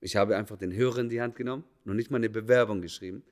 [0.00, 3.22] Ich habe einfach den Hörer in die Hand genommen, noch nicht mal eine Bewerbung geschrieben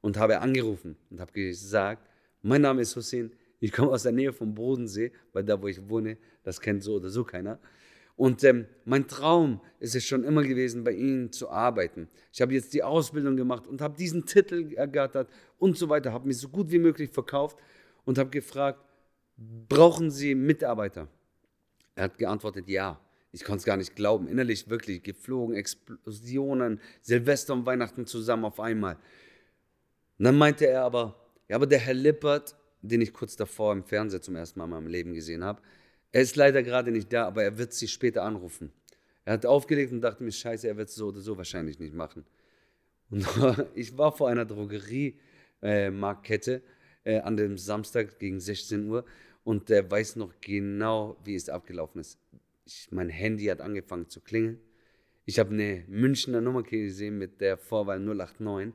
[0.00, 2.08] und habe angerufen und habe gesagt,
[2.42, 5.88] mein Name ist Hussein, ich komme aus der Nähe vom Bodensee, weil da, wo ich
[5.88, 7.58] wohne, das kennt so oder so keiner.
[8.16, 12.08] Und ähm, mein Traum ist es schon immer gewesen, bei Ihnen zu arbeiten.
[12.32, 16.26] Ich habe jetzt die Ausbildung gemacht und habe diesen Titel ergattert und so weiter, habe
[16.26, 17.58] mich so gut wie möglich verkauft
[18.04, 18.80] und habe gefragt,
[19.68, 21.08] brauchen Sie Mitarbeiter?
[21.94, 22.98] Er hat geantwortet, ja.
[23.36, 24.28] Ich konnte es gar nicht glauben.
[24.28, 28.94] Innerlich wirklich geflogen, Explosionen, Silvester und Weihnachten zusammen auf einmal.
[30.18, 33.84] Und dann meinte er aber, ja, aber der Herr Lippert, den ich kurz davor im
[33.84, 35.60] Fernsehen zum ersten Mal in meinem Leben gesehen habe,
[36.12, 38.72] er ist leider gerade nicht da, aber er wird sie später anrufen.
[39.26, 41.92] Er hat aufgelegt und dachte mir, scheiße, er wird es so oder so wahrscheinlich nicht
[41.92, 42.24] machen.
[43.10, 43.26] Und
[43.74, 46.62] ich war vor einer Drogeriemarktkette
[47.04, 49.04] äh, äh, an dem Samstag gegen 16 Uhr
[49.44, 52.18] und der weiß noch genau, wie es abgelaufen ist.
[52.66, 54.58] Ich, mein Handy hat angefangen zu klingeln.
[55.24, 58.74] Ich habe eine Münchner Nummer gesehen mit der Vorwahl 089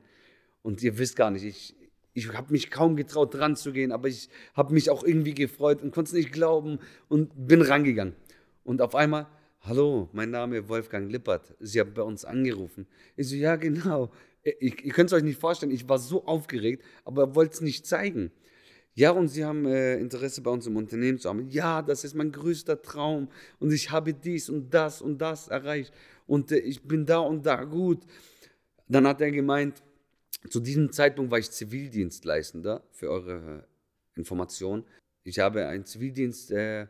[0.62, 1.76] und ihr wisst gar nicht, ich,
[2.14, 5.82] ich habe mich kaum getraut, dran zu gehen, aber ich habe mich auch irgendwie gefreut
[5.82, 8.16] und konnte es nicht glauben und bin rangegangen.
[8.64, 9.26] Und auf einmal,
[9.60, 12.86] hallo, mein Name ist Wolfgang Lippert, Sie haben bei uns angerufen.
[13.16, 14.10] Ich so, ja, genau.
[14.42, 17.86] Ich, ihr könnt es euch nicht vorstellen, ich war so aufgeregt, aber wollte es nicht
[17.86, 18.32] zeigen.
[18.94, 21.48] Ja, und Sie haben äh, Interesse bei uns im Unternehmen zu haben.
[21.48, 25.92] Ja, das ist mein größter Traum und ich habe dies und das und das erreicht
[26.26, 28.04] und äh, ich bin da und da gut.
[28.88, 29.82] Dann hat er gemeint,
[30.50, 33.66] zu diesem Zeitpunkt war ich Zivildienstleistender für eure
[34.14, 34.84] Information.
[35.24, 36.86] Ich habe einen Zivildienst äh,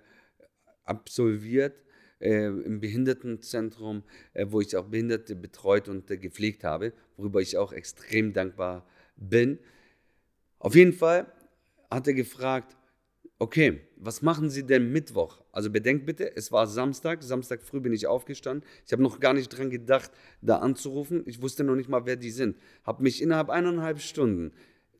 [0.84, 1.76] absolviert
[2.18, 7.56] äh, im Behindertenzentrum, äh, wo ich auch Behinderte betreut und äh, gepflegt habe, worüber ich
[7.56, 9.58] auch extrem dankbar bin.
[10.58, 11.26] Auf jeden Fall
[11.94, 12.76] hat er gefragt,
[13.38, 15.42] okay, was machen Sie denn Mittwoch?
[15.50, 18.66] Also bedenkt bitte, es war Samstag, Samstag früh bin ich aufgestanden.
[18.86, 21.22] Ich habe noch gar nicht dran gedacht, da anzurufen.
[21.26, 22.56] Ich wusste noch nicht mal, wer die sind.
[22.84, 24.52] Habe mich innerhalb eineinhalb Stunden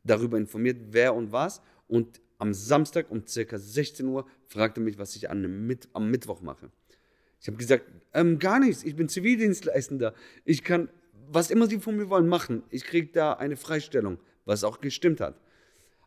[0.05, 1.63] darüber informiert, wer und was.
[1.87, 6.43] Und am Samstag um circa 16 Uhr fragte mich, was ich an Mitt am Mittwoch
[6.43, 6.71] mache.
[7.41, 10.15] Ich habe gesagt, ähm, gar nichts, ich bin Zivildienstleistender.
[10.45, 10.89] Ich kann,
[11.29, 12.63] was immer Sie von mir wollen, machen.
[12.71, 15.41] Ich kriege da eine Freistellung, was auch gestimmt hat.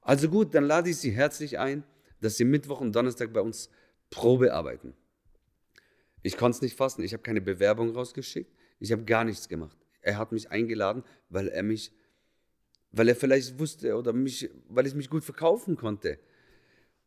[0.05, 1.83] Also gut, dann lade ich Sie herzlich ein
[2.25, 3.69] dass sie Mittwoch und Donnerstag bei uns
[4.09, 4.93] Probe arbeiten.
[6.23, 7.03] Ich konnte es nicht fassen.
[7.03, 8.51] Ich habe keine Bewerbung rausgeschickt.
[8.79, 9.77] Ich habe gar nichts gemacht.
[10.01, 11.91] Er hat mich eingeladen, weil er mich,
[12.91, 16.19] weil er vielleicht wusste oder mich, weil ich mich gut verkaufen konnte.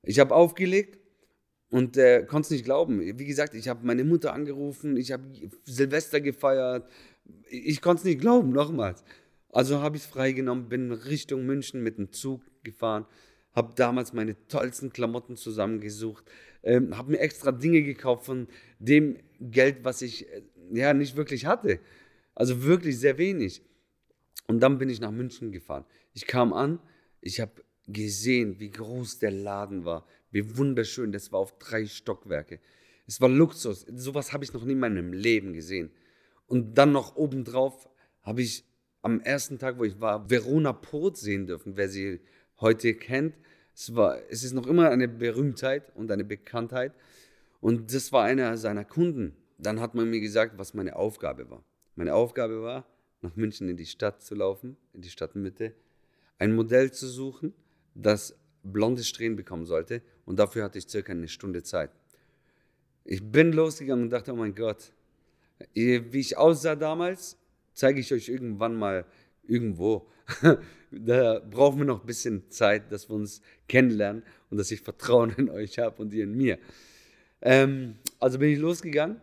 [0.03, 0.99] Ich habe aufgelegt
[1.71, 3.01] und äh, konnte es nicht glauben.
[3.19, 5.25] Wie gesagt, ich habe meine Mutter angerufen, ich habe
[5.65, 6.89] Silvester gefeiert.
[7.51, 9.03] Ich konnte es nicht glauben, nochmals.
[9.51, 13.07] Also habe ich es freigenommen, bin Richtung München mit dem Zug gefahren
[13.59, 16.25] habe damals meine tollsten Klamotten zusammengesucht,
[16.63, 18.47] ähm, habe mir extra Dinge gekauft von
[18.79, 20.43] dem Geld, was ich äh,
[20.73, 21.81] ja nicht wirklich hatte.
[22.37, 23.63] Also wirklich sehr wenig.
[24.47, 25.85] Und dann bin ich nach München gefahren.
[26.15, 26.79] Ich kam an,
[27.21, 31.11] ich habe gesehen, wie groß der Laden war, wie wunderschön.
[31.11, 32.61] Das war auf drei Stockwerke.
[33.09, 33.87] Es war Luxus.
[33.93, 35.91] Sowas habe ich noch nie in meinem Leben gesehen.
[36.47, 37.89] Und dann noch obendrauf
[38.23, 38.65] habe ich
[39.03, 41.77] am ersten Tag, wo ich war, Verona Pot sehen dürfen.
[41.77, 42.21] Wer sie
[42.61, 43.37] heute kennt,
[43.75, 46.93] es, war, es ist noch immer eine Berühmtheit und eine Bekanntheit.
[47.61, 49.37] Und das war einer seiner Kunden.
[49.59, 51.65] Dann hat man mir gesagt, was meine Aufgabe war.
[51.95, 52.87] Meine Aufgabe war,
[53.21, 55.75] nach München in die Stadt zu laufen, in die Stadtmitte,
[56.39, 57.53] ein Modell zu suchen,
[57.95, 60.03] das blonde Strähnen bekommen sollte.
[60.25, 61.91] Und dafür hatte ich circa eine Stunde Zeit.
[63.05, 64.93] Ich bin losgegangen und dachte, oh mein Gott,
[65.75, 67.38] wie ich aussah damals,
[67.79, 69.07] zeige ich euch irgendwann mal
[69.45, 70.11] irgendwo.
[70.91, 75.31] da brauchen wir noch ein bisschen Zeit, dass wir uns kennenlernen und dass ich Vertrauen
[75.37, 76.59] in euch habe und ihr in mir.
[77.41, 79.21] Ähm, also bin ich losgegangen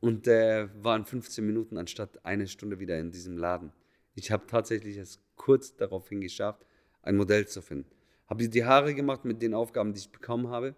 [0.00, 3.72] und äh, war in 15 Minuten anstatt eine Stunde wieder in diesem Laden.
[4.14, 6.64] Ich habe tatsächlich es kurz daraufhin geschafft,
[7.02, 7.90] ein Modell zu finden.
[8.28, 10.76] Habe die Haare gemacht mit den Aufgaben, die ich bekommen habe.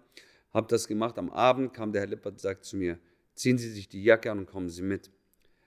[0.55, 1.19] Habe das gemacht.
[1.19, 2.99] Am Abend kam der Herr Lippert und sagt zu mir,
[3.35, 5.11] ziehen Sie sich die Jacke an und kommen Sie mit.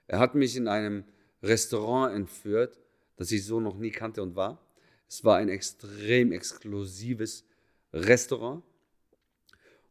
[0.08, 1.04] Er hat mich in einem
[1.42, 2.78] Restaurant entführt,
[3.16, 4.60] das ich so noch nie kannte und war.
[5.08, 7.44] Es war ein extrem exklusives
[7.92, 8.62] Restaurant.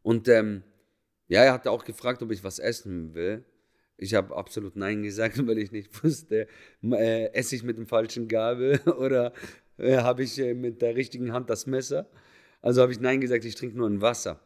[0.02, 0.62] Und ähm,
[1.28, 3.44] ja, er hatte auch gefragt, ob ich was essen will.
[3.96, 6.46] Ich habe absolut Nein gesagt, weil ich nicht wusste,
[6.82, 9.32] äh, esse ich mit dem falschen Gabel oder
[9.76, 12.08] äh, habe ich äh, mit der richtigen Hand das Messer.
[12.62, 14.40] Also habe ich Nein gesagt, ich trinke nur ein Wasser.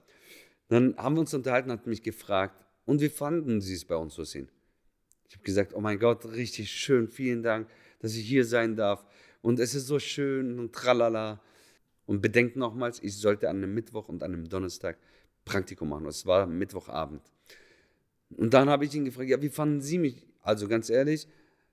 [0.69, 4.15] Dann haben wir uns unterhalten, hat mich gefragt, und wie fanden Sie es bei uns
[4.15, 4.49] so sehen?
[5.33, 7.67] Ich habe gesagt, oh mein Gott, richtig schön, vielen Dank
[8.03, 9.07] dass ich hier sein darf.
[9.41, 11.41] Und es ist so schön und tralala.
[12.05, 14.99] Und bedenkt nochmals, ich sollte an einem Mittwoch und an einem Donnerstag
[15.45, 16.07] Praktikum machen.
[16.07, 17.23] Es war Mittwochabend.
[18.31, 20.27] Und dann habe ich ihn gefragt, ja, wie fanden Sie mich?
[20.43, 21.27] Also ganz ehrlich,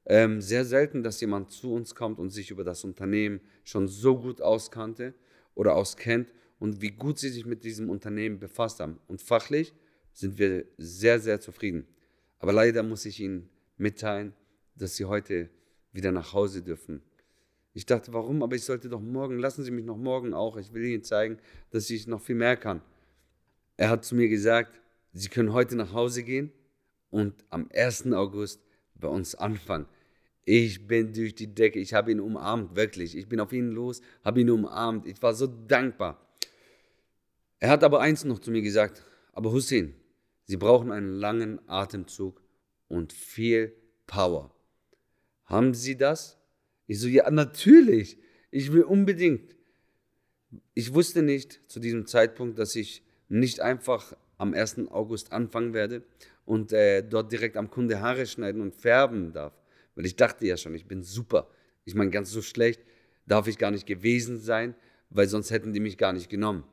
[0.06, 4.18] Ähm, sehr selten, dass jemand zu uns kommt und sich über das Unternehmen schon so
[4.18, 5.14] gut auskannte
[5.54, 8.98] oder auskennt und wie gut sie sich mit diesem Unternehmen befasst haben.
[9.08, 9.74] Und fachlich
[10.14, 11.86] sind wir sehr, sehr zufrieden.
[12.40, 14.34] Aber leider muss ich Ihnen mitteilen,
[14.76, 15.50] dass Sie heute
[15.92, 17.02] wieder nach Hause dürfen.
[17.74, 18.42] Ich dachte, warum?
[18.42, 20.58] Aber ich sollte doch morgen, lassen Sie mich noch morgen auch.
[20.58, 21.38] Ich will Ihnen zeigen,
[21.72, 22.82] dass ich noch viel mehr kann.
[23.78, 24.80] Er hat zu mir gesagt,
[25.14, 26.52] Sie können heute nach Hause gehen
[27.10, 28.12] und am 1.
[28.14, 28.62] August
[28.96, 29.86] bei uns anfangen.
[30.46, 33.16] Ich bin durch die Decke, ich habe ihn umarmt, wirklich.
[33.16, 35.06] Ich bin auf ihn los, habe ihn umarmt.
[35.06, 36.20] Ich war so dankbar.
[37.60, 39.04] Er hat aber eins noch zu mir gesagt,
[39.34, 39.94] aber Hussein,
[40.50, 42.42] Sie brauchen einen langen Atemzug
[42.88, 43.72] und viel
[44.08, 44.52] Power.
[45.46, 46.40] Haben Sie das?
[46.88, 48.18] Ich so, ja, natürlich.
[48.50, 49.56] Ich will unbedingt.
[50.74, 54.88] Ich wusste nicht zu diesem Zeitpunkt, dass ich nicht einfach am 1.
[54.90, 56.02] August anfangen werde
[56.46, 59.54] und äh, dort direkt am Kunde Haare schneiden und färben darf.
[59.94, 61.48] Weil ich dachte ja schon, ich bin super.
[61.86, 62.82] Ich meine, ganz so schlecht
[63.28, 64.74] darf ich gar nicht gewesen sein,
[65.12, 66.64] weil sonst hätten die mich gar nicht genommen.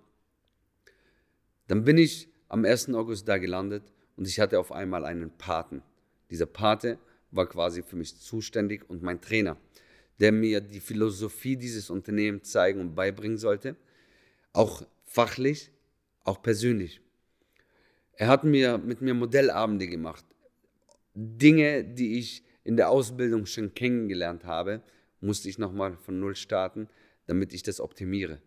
[1.67, 2.95] Dann bin ich am 1.
[2.95, 3.83] August da gelandet
[4.17, 5.83] und ich hatte auf einmal einen Paten.
[6.31, 6.99] Dieser Pate
[7.31, 9.57] war quasi für mich zuständig und mein Trainer,
[10.21, 13.77] der mir die Philosophie dieses Unternehmens zeigen und beibringen sollte,
[14.53, 15.71] auch fachlich,
[16.25, 17.01] auch persönlich.
[18.13, 20.25] Er hat mir mit mir Modellabende gemacht.
[21.15, 24.83] Dinge, die ich in der Ausbildung schon kennengelernt habe,
[25.21, 26.89] musste ich nochmal von Null starten,
[27.27, 28.41] damit ich das optimiere.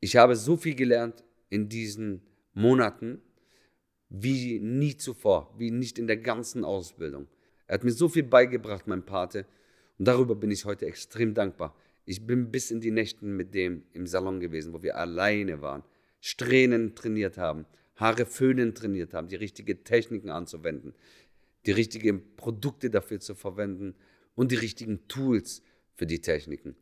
[0.00, 2.22] Ich habe so viel gelernt in diesen
[2.54, 3.20] Monaten
[4.08, 7.26] wie nie zuvor, wie nicht in der ganzen Ausbildung.
[7.66, 9.46] Er hat mir so viel beigebracht, mein Pate,
[9.98, 11.76] und darüber bin ich heute extrem dankbar.
[12.04, 15.82] Ich bin bis in die Nächten mit dem im Salon gewesen, wo wir alleine waren,
[16.20, 17.66] Strähnen trainiert haben,
[17.96, 20.94] Haare föhnen trainiert haben, die richtigen Techniken anzuwenden,
[21.66, 23.94] die richtigen Produkte dafür zu verwenden
[24.34, 25.62] und die richtigen Tools
[25.94, 26.76] für die Techniken.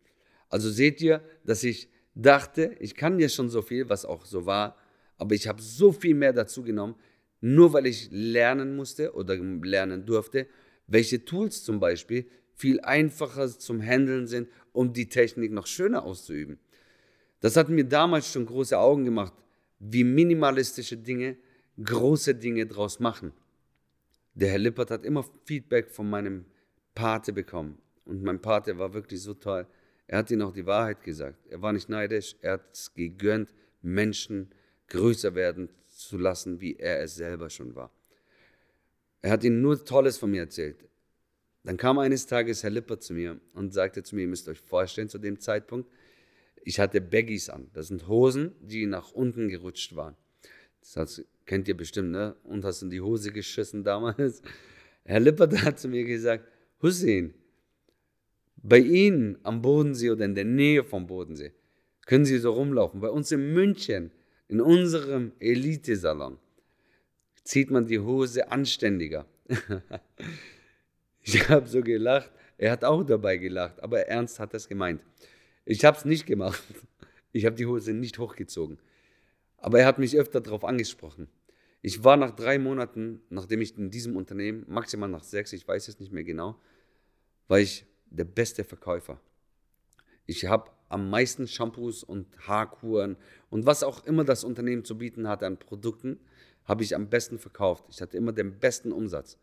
[0.49, 4.47] Also seht ihr, dass ich dachte, ich kann ja schon so viel, was auch so
[4.47, 4.77] war,
[5.19, 6.97] aber ich habe so viel mehr dazu genommen,
[7.41, 10.47] nur weil ich lernen musste oder lernen durfte,
[10.87, 16.59] welche Tools zum Beispiel viel einfacher zum Handeln sind, um die Technik noch schöner auszuüben.
[17.41, 19.33] Das hat mir damals schon große Augen gemacht,
[19.79, 21.37] wie minimalistische Dinge
[21.83, 23.33] große Dinge draus machen.
[24.35, 26.45] Der Herr Lippert hat immer Feedback von meinem
[26.95, 27.79] Pate bekommen.
[28.05, 29.67] Und mein Pate war wirklich so toll.
[30.07, 31.47] Er hat ihnen auch die Wahrheit gesagt.
[31.49, 34.51] Er war nicht neidisch, er hat es gegönnt, Menschen
[34.93, 37.91] größer werden zu lassen, wie er es selber schon war.
[39.23, 40.77] Er hat ihnen nur Tolles von mir erzählt.
[41.65, 44.59] Dann kam eines Tages Herr Lippert zu mir und sagte zu mir, ihr müsst euch
[44.59, 45.89] vorstellen, zu dem Zeitpunkt,
[46.65, 47.71] ich hatte Baggies an.
[47.73, 50.17] Das sind Hosen, die nach unten gerutscht waren.
[50.81, 52.37] Das heißt, kennt ihr bestimmt, ne?
[52.45, 54.43] Und hast in die Hose geschissen damals.
[55.05, 56.47] Herr Lippert hat zu mir gesagt,
[56.81, 57.35] Hussein,
[58.57, 61.53] bei Ihnen am Bodensee oder in der Nähe vom Bodensee
[62.07, 63.01] können Sie so rumlaufen.
[63.01, 64.11] Bei uns in München,
[64.53, 66.39] in unserem Elite-Salon,
[67.43, 69.25] zieht man die Hose anständiger.
[71.23, 72.31] ich habe so gelacht.
[72.59, 75.01] Er hat auch dabei gelacht, aber ernst hat das gemeint.
[75.65, 76.63] Ich habe es nicht gemacht.
[77.33, 78.79] Ich habe die Hose nicht hochgezogen.
[79.57, 81.29] Aber er hat mich öfter darauf angesprochen.
[81.81, 85.89] Ich war nach drei Monaten, nachdem ich in diesem Unternehmen, maximal nach sechs, ich weiß
[85.89, 86.61] es nicht mehr genau,
[87.49, 89.19] war ich der beste Verkäufer.
[90.27, 93.17] Ich habe am meisten Shampoos und Haarkuren
[93.51, 96.21] und was auch immer das Unternehmen zu bieten hatte an Produkten,
[96.65, 97.85] habe ich am besten verkauft.
[97.91, 99.39] Ich hatte immer den besten Umsatz.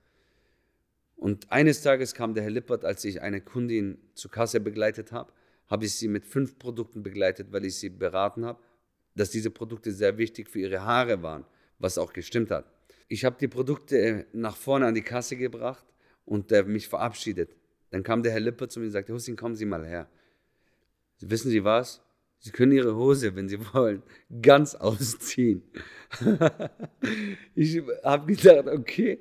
[1.16, 5.34] Und eines Tages kam der Herr Lippert, als ich eine Kundin zur Kasse begleitet habe,
[5.68, 8.60] habe ich sie mit fünf Produkten begleitet, weil ich sie beraten habe,
[9.16, 11.46] dass diese Produkte sehr wichtig für ihre Haare waren,
[11.78, 12.66] was auch gestimmt hat.
[13.10, 15.86] Ich habe die Produkte äh, nach vorne an die Kasse gebracht
[16.26, 17.56] und äh, mich verabschiedet.
[17.90, 20.08] Dann kam der Herr Lippert zu mir und sagte, Hussein, kommen Sie mal her.
[21.22, 22.02] Wissen Sie was?
[22.40, 24.02] Sie können Ihre Hose, wenn Sie wollen,
[24.42, 25.64] ganz ausziehen.
[27.56, 29.20] ich habe gedacht, okay,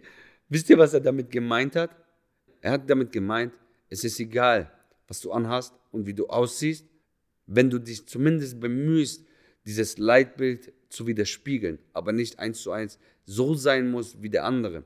[0.49, 1.90] wisst ihr, was er damit gemeint hat?
[2.61, 3.52] Er hat damit gemeint,
[3.88, 4.71] es ist egal,
[5.09, 6.87] was du anhast und wie du aussiehst,
[7.47, 9.26] wenn du dich zumindest bemühst,
[9.64, 14.85] dieses Leitbild zu widerspiegeln, aber nicht eins zu eins so sein muss wie der andere.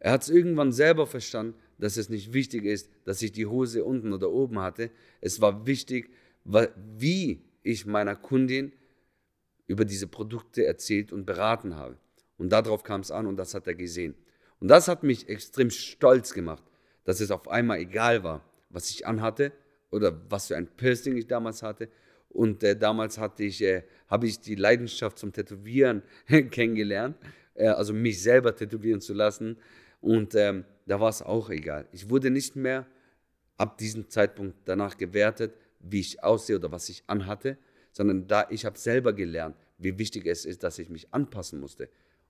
[0.00, 3.84] Er hat es irgendwann selber verstanden, dass es nicht wichtig ist, dass ich die Hose
[3.84, 4.90] unten oder oben hatte.
[5.20, 6.10] Es war wichtig,
[6.48, 8.72] wie ich meiner Kundin
[9.66, 11.98] über diese Produkte erzählt und beraten habe.
[12.38, 14.14] Und darauf kam es an und das hat er gesehen.
[14.60, 16.62] Und das hat mich extrem stolz gemacht,
[17.04, 19.52] dass es auf einmal egal war, was ich anhatte
[19.90, 21.88] oder was für ein Piercing ich damals hatte.
[22.30, 27.16] Und äh, damals hatte ich, äh, habe ich die Leidenschaft zum Tätowieren kennengelernt,
[27.54, 29.58] äh, also mich selber tätowieren zu lassen.
[30.00, 31.86] Und ähm, da war es auch egal.
[31.92, 32.86] Ich wurde nicht mehr
[33.56, 37.58] ab diesem Zeitpunkt danach gewertet, wie ich aussehe oder was ich anhatte,
[37.92, 41.88] sondern da ich habe selber gelernt, wie wichtig es ist, dass ich mich anpassen musste.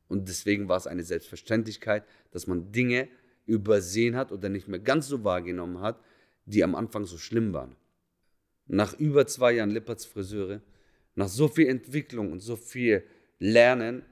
[0.09, 3.09] Und deswegen war es eine Selbstverständlichkeit, dass man Dinge
[3.47, 6.01] übersehen hat oder nicht mehr ganz so wahrgenommen hat,
[6.45, 7.77] die am Anfang so schlimm waren.
[8.67, 10.61] Nach über zwei Jahren Lipperts Friseure,
[11.15, 13.05] nach so viel Entwicklung und so viel
[13.39, 14.05] Lernen,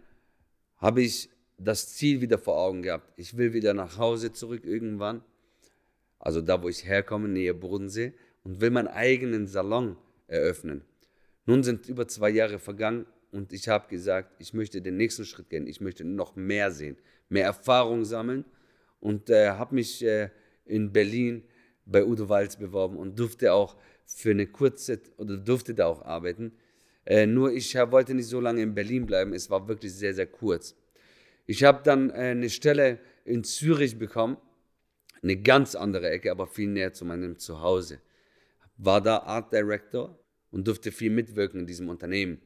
[0.78, 3.12] habe ich das Ziel wieder vor Augen gehabt.
[3.16, 5.22] Ich will wieder nach Hause zurück irgendwann,
[6.18, 8.14] also da, wo ich herkomme, Nähe Bodensee,
[8.46, 9.96] und will meinen eigenen Salon
[10.28, 10.82] eröffnen.
[11.46, 15.50] Nun sind über zwei Jahre vergangen und ich habe gesagt, ich möchte den nächsten Schritt
[15.50, 15.66] gehen.
[15.66, 16.96] Ich möchte noch mehr sehen,
[17.28, 18.44] mehr Erfahrung sammeln
[19.00, 20.30] und äh, habe mich äh,
[20.64, 21.42] in Berlin
[21.86, 26.52] bei Udo Walz beworben und durfte auch für eine kurze oder durfte da auch arbeiten.
[27.04, 29.32] Äh, nur ich wollte nicht so lange in Berlin bleiben.
[29.32, 30.76] Es war wirklich sehr, sehr kurz.
[31.46, 34.36] Ich habe dann äh, eine Stelle in Zürich bekommen,
[35.20, 37.98] eine ganz andere Ecke, aber viel näher zu meinem Zuhause.
[38.78, 40.18] War da Art Director
[40.50, 42.40] und durfte viel mitwirken in diesem Unternehmen,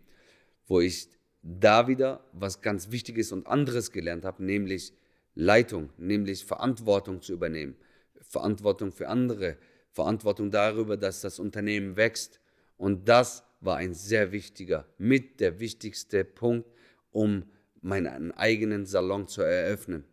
[0.67, 1.09] wo ich
[1.43, 4.93] da wieder was ganz Wichtiges und anderes gelernt habe, nämlich
[5.35, 7.77] Leitung, nämlich Verantwortung zu übernehmen,
[8.21, 9.57] Verantwortung für andere,
[9.91, 12.41] Verantwortung darüber, dass das Unternehmen wächst.
[12.77, 16.69] Und das war ein sehr wichtiger, mit der wichtigste Punkt,
[17.11, 17.45] um
[17.81, 20.05] meinen eigenen Salon zu eröffnen.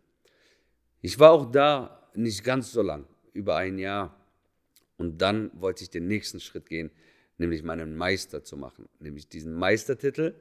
[1.01, 4.15] Ich war auch da nicht ganz so lang, über ein Jahr.
[4.97, 6.91] Und dann wollte ich den nächsten Schritt gehen,
[7.37, 10.35] nämlich meinen Meister zu machen, nämlich diesen Meistertitel,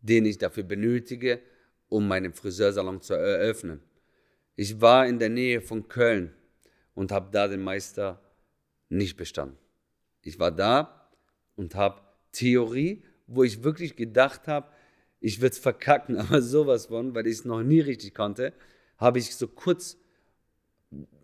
[0.00, 1.40] den ich dafür benötige,
[1.88, 3.80] um meinen Friseursalon zu eröffnen.
[4.56, 6.32] Ich war in der Nähe von Köln
[6.94, 8.20] und habe da den Meister
[8.88, 9.56] nicht bestanden.
[10.22, 11.10] Ich war da
[11.56, 14.68] und habe Theorie, wo ich wirklich gedacht habe,
[15.20, 18.52] ich würde es verkacken, aber sowas von, weil ich es noch nie richtig konnte,
[18.98, 19.96] habe ich so kurz,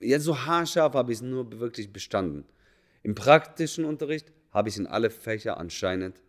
[0.01, 2.45] ja so haarscharf habe ich es nur wirklich bestanden.
[3.03, 6.23] Im praktischen Unterricht habe ich in alle Fächer anscheinend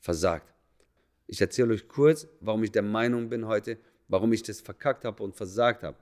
[0.00, 0.52] versagt.
[1.26, 3.78] Ich erzähle euch kurz, warum ich der Meinung bin heute,
[4.08, 5.98] warum ich das verkackt habe und versagt habe.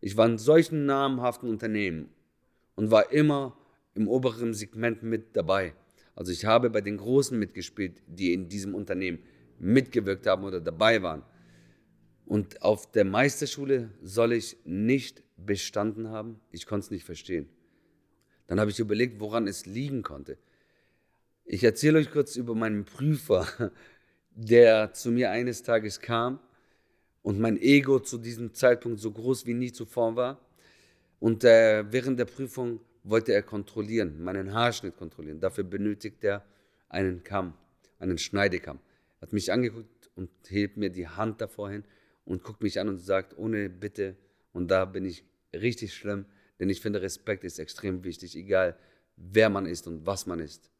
[0.00, 2.10] Ich war in solchen namhaften Unternehmen
[2.74, 3.56] und war immer
[3.94, 5.74] im oberen Segment mit dabei.
[6.14, 9.20] Also ich habe bei den Großen mitgespielt, die in diesem Unternehmen
[9.58, 11.22] mitgewirkt haben oder dabei waren.
[12.26, 16.40] Und auf der Meisterschule soll ich nicht bestanden haben?
[16.50, 17.48] Ich konnte es nicht verstehen.
[18.50, 20.36] Dann habe ich überlegt, woran es liegen konnte.
[21.44, 23.46] Ich erzähle euch kurz über meinen Prüfer,
[24.34, 26.40] der zu mir eines Tages kam
[27.22, 30.40] und mein Ego zu diesem Zeitpunkt so groß wie nie zuvor war.
[31.20, 35.40] Und äh, während der Prüfung wollte er kontrollieren, meinen Haarschnitt kontrollieren.
[35.40, 36.44] Dafür benötigt er
[36.88, 37.54] einen Kamm,
[37.98, 38.80] einen Schneidekamm
[39.20, 41.84] hat mich angeguckt und hebt mir die Hand davor hin
[42.24, 44.16] und guckt mich an und sagt, ohne Bitte.
[44.52, 46.26] Und da bin ich richtig schlimm,
[46.60, 48.76] denn ich finde, Respekt ist extrem wichtig, egal
[49.16, 50.70] wer man ist und was man ist.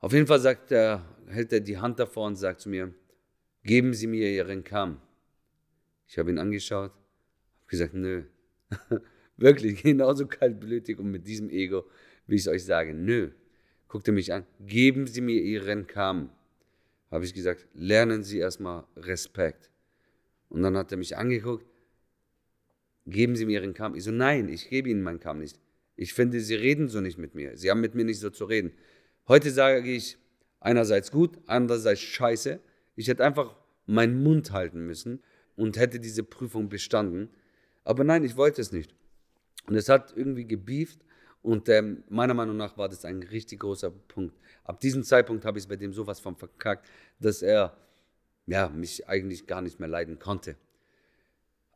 [0.00, 2.94] Auf jeden Fall sagt er, hält er die Hand davor und sagt zu mir,
[3.64, 5.00] geben Sie mir Ihren Kamm.
[6.06, 8.22] Ich habe ihn angeschaut, habe gesagt, nö.
[9.36, 11.84] Wirklich, genauso kaltblütig und mit diesem Ego,
[12.26, 13.32] wie ich es euch sage, nö.
[13.88, 16.30] Guckte mich an, geben Sie mir Ihren Kamm
[17.10, 19.70] habe ich gesagt, lernen Sie erstmal Respekt.
[20.48, 21.66] Und dann hat er mich angeguckt,
[23.10, 23.94] geben Sie mir Ihren Kamm.
[23.94, 25.58] Ich so, nein, ich gebe Ihnen meinen Kamm nicht.
[25.96, 27.56] Ich finde, Sie reden so nicht mit mir.
[27.56, 28.72] Sie haben mit mir nicht so zu reden.
[29.26, 30.16] Heute sage ich
[30.60, 32.60] einerseits gut, andererseits scheiße.
[32.96, 35.22] Ich hätte einfach meinen Mund halten müssen
[35.56, 37.30] und hätte diese Prüfung bestanden.
[37.84, 38.94] Aber nein, ich wollte es nicht.
[39.66, 41.00] Und es hat irgendwie gebieft
[41.42, 44.36] und ähm, meiner Meinung nach war das ein richtig großer Punkt.
[44.64, 46.88] Ab diesem Zeitpunkt habe ich es bei dem sowas von verkackt,
[47.20, 47.76] dass er
[48.46, 50.56] ja, mich eigentlich gar nicht mehr leiden konnte.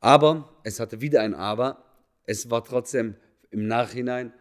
[0.03, 1.85] Aber es hatte wieder ein Aber.
[2.25, 3.15] Es war trotzdem
[3.51, 4.33] im Nachhinein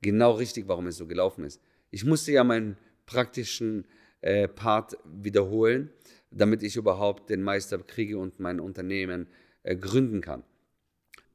[0.00, 1.60] genau richtig, warum es so gelaufen ist.
[1.90, 3.86] Ich musste ja meinen praktischen
[4.20, 5.90] äh, Part wiederholen,
[6.30, 9.26] damit ich überhaupt den Meister kriege und mein Unternehmen
[9.64, 10.44] äh, gründen kann.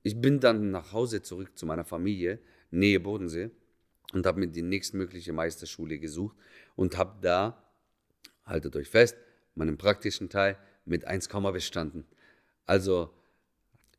[0.03, 2.39] Ich bin dann nach Hause zurück zu meiner Familie,
[2.71, 3.51] Nähe Bodensee
[4.13, 6.37] und habe mir die nächstmögliche Meisterschule gesucht
[6.77, 7.61] und habe da,
[8.45, 9.17] haltet euch fest,
[9.55, 12.05] meinen praktischen Teil mit 1, bestanden.
[12.65, 13.13] Also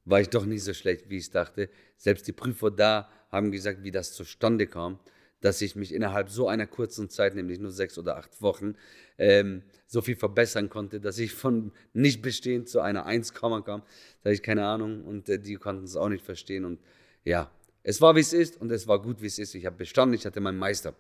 [0.05, 1.69] war ich doch nicht so schlecht, wie ich dachte.
[1.97, 4.99] Selbst die Prüfer da haben gesagt, wie das zustande kam,
[5.41, 8.75] dass ich mich innerhalb so einer kurzen Zeit, nämlich nur sechs oder acht Wochen,
[9.19, 13.63] ähm, so viel verbessern konnte, dass ich von nicht bestehend zu einer 1, kam.
[13.65, 13.83] Da
[14.25, 16.65] hatte ich keine Ahnung und äh, die konnten es auch nicht verstehen.
[16.65, 16.81] Und
[17.25, 17.51] ja,
[17.83, 19.55] es war, wie es ist und es war gut, wie es ist.
[19.55, 20.95] Ich habe bestanden, ich hatte meinen Meister.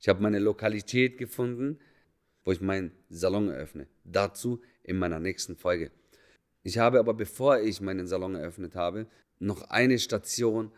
[0.00, 1.78] Ich habe meine Lokalität gefunden,
[2.44, 3.86] wo ich meinen Salon eröffne.
[4.04, 5.90] Dazu in meiner nächsten Folge.
[6.62, 9.06] Ich habe aber, bevor ich meinen Salon eröffnet habe,
[9.38, 10.70] noch eine Station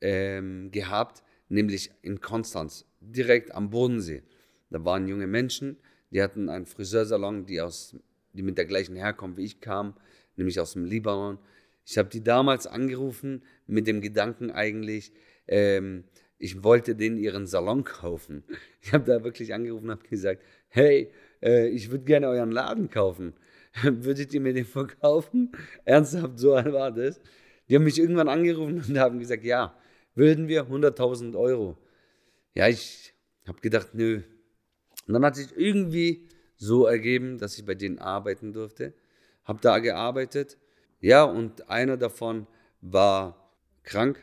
[0.00, 4.22] ähm, gehabt, nämlich in Konstanz, direkt am Bodensee.
[4.70, 5.76] Da waren junge Menschen,
[6.10, 7.96] die hatten einen Friseursalon, die, aus,
[8.32, 9.94] die mit der gleichen Herkunft wie ich kamen,
[10.36, 11.38] nämlich aus dem Libanon.
[11.84, 15.12] Ich habe die damals angerufen mit dem Gedanken eigentlich,
[15.46, 16.04] ähm,
[16.38, 18.44] ich wollte denen ihren Salon kaufen.
[18.80, 21.10] Ich habe da wirklich angerufen und habe gesagt, hey,
[21.42, 23.34] äh, ich würde gerne euren Laden kaufen.
[23.82, 25.52] Würdet ihr mir den verkaufen?
[25.84, 27.20] Ernsthaft, so war das.
[27.68, 29.76] Die haben mich irgendwann angerufen und haben gesagt, ja,
[30.14, 31.76] würden wir 100.000 Euro.
[32.54, 33.14] Ja, ich
[33.46, 34.22] habe gedacht, nö.
[35.06, 38.94] Und dann hat sich irgendwie so ergeben, dass ich bei denen arbeiten durfte.
[39.44, 40.58] Habe da gearbeitet.
[41.00, 42.46] Ja, und einer davon
[42.80, 43.52] war
[43.84, 44.18] krank,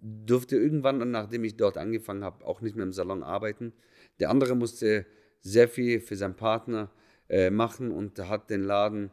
[0.00, 3.72] durfte irgendwann, nachdem ich dort angefangen habe, auch nicht mehr im Salon arbeiten.
[4.18, 5.06] Der andere musste
[5.40, 6.90] sehr viel für seinen Partner
[7.30, 9.12] äh, machen und hat den Laden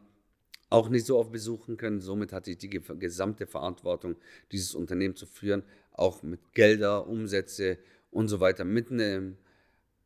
[0.70, 2.00] auch nicht so oft besuchen können.
[2.00, 4.16] Somit hatte ich die gesamte Verantwortung,
[4.50, 7.78] dieses Unternehmen zu führen, auch mit Gelder, Umsätze
[8.10, 8.64] und so weiter.
[8.64, 9.38] Mit einem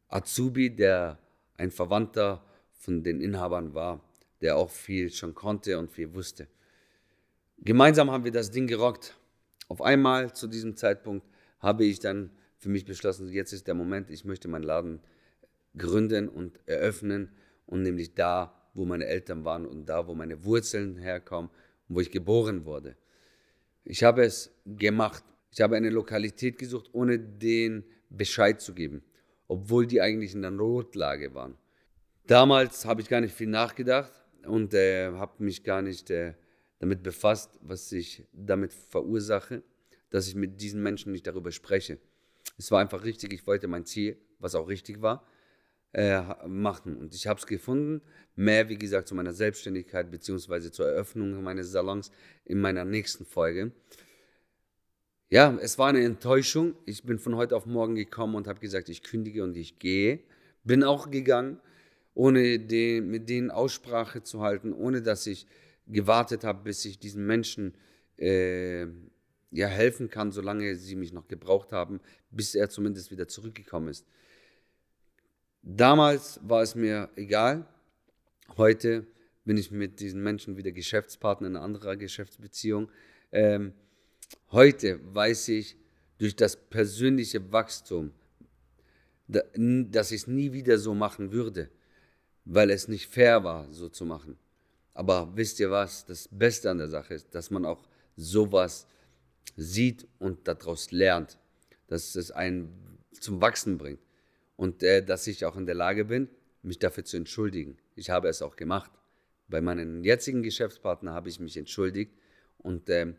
[0.09, 1.19] Azubi, der
[1.57, 4.05] ein Verwandter von den Inhabern war,
[4.43, 6.49] der auch viel schon konnte und viel wusste.
[7.59, 9.17] Gemeinsam haben wir das Ding gerockt.
[9.69, 11.27] Auf einmal zu diesem Zeitpunkt
[11.61, 15.01] habe ich dann für mich beschlossen, jetzt ist der Moment, ich möchte meinen Laden
[15.79, 17.31] gründen und eröffnen
[17.67, 21.51] und nämlich da, wo meine Eltern waren und da, wo meine Wurzeln herkommen
[21.89, 22.97] und wo ich geboren wurde.
[23.85, 25.25] Ich habe es gemacht.
[25.51, 29.03] Ich habe eine Lokalität gesucht, ohne den Bescheid zu geben,
[29.49, 31.57] obwohl die eigentlich in der Notlage waren.
[32.27, 34.13] Damals habe ich gar nicht viel nachgedacht
[34.47, 36.35] und äh, habe mich gar nicht äh,
[36.79, 39.63] damit befasst, was ich damit verursache,
[40.11, 41.99] dass ich mit diesen Menschen nicht darüber spreche.
[42.59, 45.27] Es war einfach richtig, ich wollte mein Ziel, was auch richtig war,
[45.93, 46.97] äh, machen.
[46.97, 48.03] Und ich habe es gefunden,
[48.35, 50.71] mehr wie gesagt zu meiner Selbstständigkeit bzw.
[50.71, 52.11] zur Eröffnung meines Salons
[52.45, 53.73] in meiner nächsten Folge.
[55.29, 56.75] Ja, es war eine Enttäuschung.
[56.85, 60.21] Ich bin von heute auf morgen gekommen und habe gesagt, ich kündige und ich gehe.
[60.65, 61.59] Bin auch gegangen,
[62.15, 65.47] ohne den, mit denen Aussprache zu halten, ohne dass ich
[65.87, 67.75] gewartet habe, bis ich diesen Menschen
[68.19, 68.83] äh,
[69.51, 74.07] ja, helfen kann, solange sie mich noch gebraucht haben, bis er zumindest wieder zurückgekommen ist.
[75.63, 77.65] Damals war es mir egal.
[78.57, 79.07] Heute
[79.45, 82.91] bin ich mit diesen Menschen wieder Geschäftspartner in anderer Geschäftsbeziehung.
[83.31, 83.73] Ähm,
[84.51, 85.77] heute weiß ich
[86.19, 88.11] durch das persönliche Wachstum,
[89.29, 91.71] dass ich es nie wieder so machen würde,
[92.45, 94.37] weil es nicht fair war, so zu machen.
[94.95, 96.05] Aber wisst ihr was?
[96.05, 98.89] Das Beste an der Sache ist, dass man auch sowas
[99.57, 101.39] sieht und daraus lernt,
[101.87, 104.01] dass es einen zum Wachsen bringt
[104.63, 106.29] und äh, dass ich auch in der Lage bin,
[106.63, 107.79] mich dafür zu entschuldigen.
[107.97, 108.93] Ich habe es auch gemacht.
[109.49, 112.13] Bei meinen jetzigen Geschäftspartnern habe ich mich entschuldigt
[112.59, 113.13] und äh,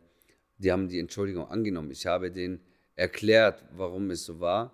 [0.57, 1.91] die haben die Entschuldigung angenommen.
[1.91, 2.61] Ich habe denen
[2.95, 4.71] erklärt, warum es so war.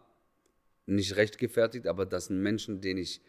[0.85, 3.19] Nicht rechtfertigt, aber das sind Menschen, denen ich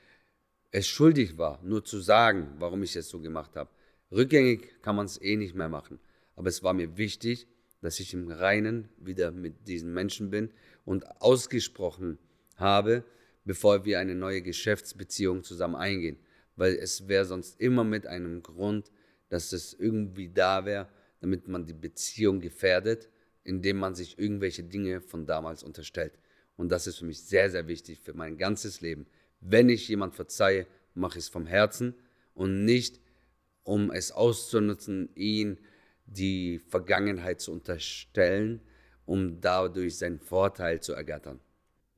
[0.71, 3.71] es schuldig war, nur zu sagen, warum ich es so gemacht habe.
[4.13, 5.99] Rückgängig kann man es eh nicht mehr machen.
[6.37, 7.47] Aber es war mir wichtig,
[7.81, 10.51] dass ich im Reinen wieder mit diesen Menschen bin
[10.85, 12.19] und ausgesprochen
[12.57, 13.03] habe,
[13.45, 16.19] bevor wir eine neue Geschäftsbeziehung zusammen eingehen.
[16.57, 18.91] Weil es wäre sonst immer mit einem Grund,
[19.29, 20.89] dass es irgendwie da wäre,
[21.21, 23.09] damit man die Beziehung gefährdet,
[23.45, 26.19] indem man sich irgendwelche Dinge von damals unterstellt.
[26.57, 29.07] Und das ist für mich sehr, sehr wichtig für mein ganzes Leben.
[29.41, 31.95] Wenn ich jemand verzeihe, mache ich es vom Herzen
[32.35, 33.01] und nicht,
[33.63, 35.59] um es auszunutzen, ihn
[36.07, 38.61] die Vergangenheit zu unterstellen,
[39.07, 41.41] um dadurch seinen Vorteil zu ergattern.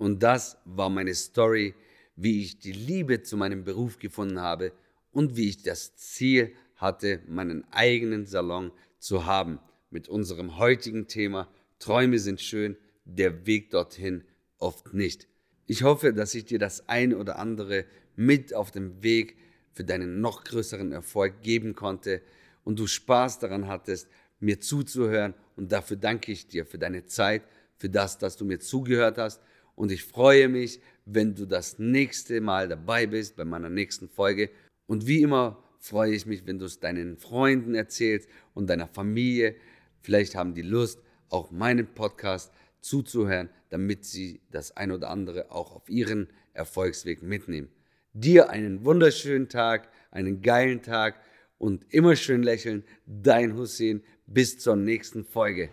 [0.03, 1.77] Und das war meine Story,
[2.17, 4.73] wie ich die Liebe zu meinem Beruf gefunden habe
[5.13, 9.61] und wie ich das Ziel hatte, meinen eigenen Salon zu haben.
[9.91, 11.47] Mit unserem heutigen Thema
[11.79, 14.25] Träume sind schön, der Weg dorthin
[14.59, 15.29] oft nicht.
[15.69, 17.85] Ich hoffe, dass ich dir das ein oder andere
[18.17, 19.37] mit auf dem Weg
[19.73, 22.23] für deinen noch größeren Erfolg geben konnte
[22.65, 24.09] und du Spaß daran hattest,
[24.41, 25.35] mir zuzuhören.
[25.55, 27.45] Und dafür danke ich dir für deine Zeit,
[27.77, 29.41] für das, dass du mir zugehört hast.
[29.75, 34.51] Und ich freue mich, wenn du das nächste Mal dabei bist bei meiner nächsten Folge.
[34.87, 39.57] Und wie immer freue ich mich, wenn du es deinen Freunden erzählst und deiner Familie.
[40.01, 45.75] Vielleicht haben die Lust, auch meinen Podcast zuzuhören, damit sie das ein oder andere auch
[45.75, 47.69] auf ihren Erfolgsweg mitnehmen.
[48.13, 51.21] Dir einen wunderschönen Tag, einen geilen Tag
[51.59, 52.85] und immer schön lächeln.
[53.07, 54.03] Dein Hussein.
[54.27, 55.69] Bis zur nächsten Folge.